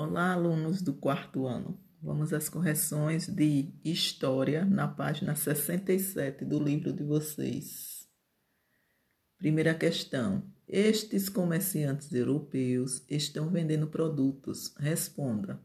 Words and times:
Olá, 0.00 0.32
alunos 0.32 0.80
do 0.80 0.94
quarto 0.94 1.44
ano. 1.44 1.76
Vamos 2.00 2.32
às 2.32 2.48
correções 2.48 3.26
de 3.26 3.74
História 3.84 4.64
na 4.64 4.86
página 4.86 5.34
67 5.34 6.44
do 6.44 6.62
livro 6.62 6.92
de 6.92 7.02
vocês. 7.02 8.08
Primeira 9.36 9.74
questão: 9.74 10.44
Estes 10.68 11.28
comerciantes 11.28 12.12
europeus 12.12 13.04
estão 13.10 13.50
vendendo 13.50 13.88
produtos. 13.88 14.72
Responda. 14.78 15.60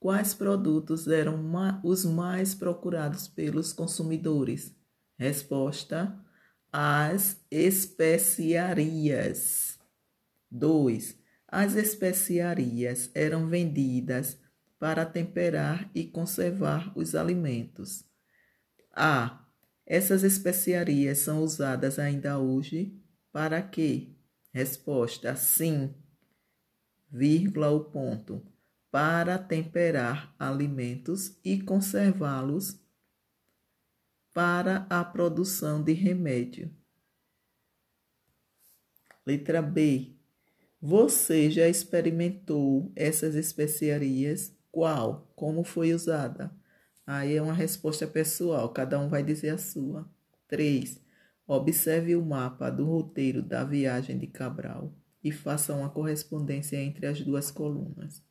Quais 0.00 0.34
produtos 0.34 1.06
eram 1.06 1.40
os 1.84 2.04
mais 2.04 2.56
procurados 2.56 3.28
pelos 3.28 3.72
consumidores? 3.72 4.76
Resposta: 5.16 6.18
As 6.72 7.40
especiarias. 7.48 9.78
2 10.50 11.27
as 11.50 11.74
especiarias 11.76 13.10
eram 13.14 13.48
vendidas 13.48 14.38
para 14.78 15.06
temperar 15.06 15.90
e 15.94 16.04
conservar 16.04 16.92
os 16.96 17.14
alimentos. 17.14 18.04
A. 18.94 19.46
Essas 19.86 20.22
especiarias 20.22 21.18
são 21.18 21.42
usadas 21.42 21.98
ainda 21.98 22.38
hoje 22.38 23.02
para 23.32 23.62
quê? 23.62 24.14
Resposta: 24.52 25.34
sim. 25.34 25.94
Vírgula 27.10 27.70
o 27.70 27.84
ponto. 27.84 28.44
Para 28.90 29.38
temperar 29.38 30.34
alimentos 30.38 31.38
e 31.42 31.60
conservá-los 31.60 32.78
para 34.34 34.86
a 34.90 35.02
produção 35.04 35.82
de 35.82 35.92
remédio. 35.92 36.70
Letra 39.26 39.60
B. 39.62 40.17
Você 40.80 41.50
já 41.50 41.66
experimentou 41.66 42.92
essas 42.94 43.34
especiarias? 43.34 44.56
Qual? 44.70 45.28
Como 45.34 45.64
foi 45.64 45.92
usada? 45.92 46.52
Aí 47.04 47.34
é 47.34 47.42
uma 47.42 47.52
resposta 47.52 48.06
pessoal, 48.06 48.68
cada 48.68 48.96
um 49.00 49.08
vai 49.08 49.24
dizer 49.24 49.48
a 49.48 49.58
sua. 49.58 50.08
3. 50.46 51.02
Observe 51.48 52.14
o 52.14 52.24
mapa 52.24 52.70
do 52.70 52.84
roteiro 52.84 53.42
da 53.42 53.64
viagem 53.64 54.16
de 54.16 54.28
Cabral 54.28 54.94
e 55.22 55.32
faça 55.32 55.74
uma 55.74 55.90
correspondência 55.90 56.76
entre 56.76 57.08
as 57.08 57.20
duas 57.20 57.50
colunas. 57.50 58.22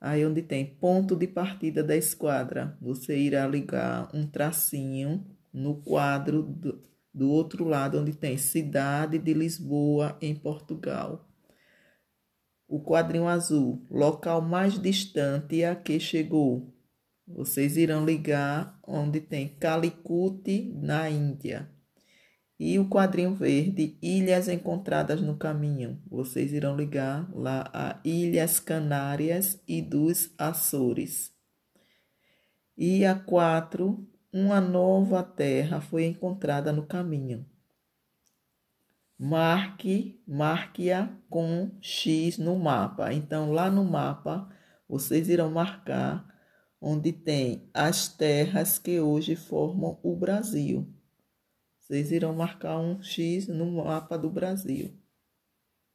Aí 0.00 0.24
onde 0.24 0.42
tem 0.42 0.64
ponto 0.64 1.16
de 1.16 1.26
partida 1.26 1.82
da 1.82 1.96
esquadra, 1.96 2.78
você 2.80 3.18
irá 3.18 3.48
ligar 3.48 4.08
um 4.14 4.24
tracinho 4.24 5.26
no 5.52 5.82
quadro 5.82 6.40
do, 6.44 6.84
do 7.12 7.28
outro 7.28 7.64
lado 7.64 7.98
onde 7.98 8.12
tem 8.12 8.38
cidade 8.38 9.18
de 9.18 9.34
Lisboa 9.34 10.16
em 10.20 10.36
Portugal 10.36 11.24
o 12.68 12.78
quadrinho 12.78 13.26
azul, 13.26 13.82
local 13.90 14.42
mais 14.42 14.78
distante 14.78 15.64
a 15.64 15.74
que 15.74 15.98
chegou. 15.98 16.70
Vocês 17.26 17.78
irão 17.78 18.04
ligar 18.04 18.78
onde 18.86 19.20
tem 19.20 19.48
Calicut, 19.48 20.70
na 20.76 21.08
Índia. 21.08 21.70
E 22.60 22.78
o 22.78 22.88
quadrinho 22.88 23.34
verde, 23.34 23.96
ilhas 24.02 24.48
encontradas 24.48 25.22
no 25.22 25.36
caminho. 25.36 25.98
Vocês 26.10 26.52
irão 26.52 26.76
ligar 26.76 27.30
lá 27.34 27.70
a 27.72 28.00
Ilhas 28.04 28.60
Canárias 28.60 29.62
e 29.66 29.80
dos 29.80 30.30
Açores. 30.36 31.32
E 32.76 33.04
a 33.04 33.14
4, 33.14 34.06
uma 34.32 34.60
nova 34.60 35.22
terra 35.22 35.80
foi 35.80 36.04
encontrada 36.04 36.72
no 36.72 36.84
caminho 36.84 37.46
marque, 39.18 40.22
marque-a 40.26 41.12
com 41.28 41.70
X 41.80 42.38
no 42.38 42.56
mapa. 42.56 43.12
Então, 43.12 43.50
lá 43.50 43.68
no 43.68 43.84
mapa, 43.84 44.48
vocês 44.88 45.28
irão 45.28 45.50
marcar 45.50 46.26
onde 46.80 47.12
tem 47.12 47.68
as 47.74 48.08
terras 48.08 48.78
que 48.78 49.00
hoje 49.00 49.34
formam 49.34 49.98
o 50.02 50.14
Brasil. 50.14 50.86
Vocês 51.80 52.12
irão 52.12 52.34
marcar 52.34 52.78
um 52.78 53.02
X 53.02 53.48
no 53.48 53.82
mapa 53.82 54.16
do 54.16 54.30
Brasil. 54.30 54.96